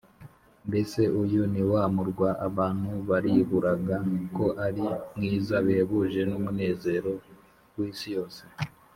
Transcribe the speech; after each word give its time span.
Mbese 0.67 1.01
uyu 1.21 1.41
ni 1.53 1.63
wa 1.71 1.83
murwa 1.95 2.29
abantu 2.47 2.89
bariburaga, 3.09 3.97
Ko 4.35 4.45
ari 4.65 4.83
mwiza 5.15 5.55
bihebuje 5.65 6.21
n’umunezero 6.29 7.11
w’isi 7.75 8.07
yose?” 8.17 8.41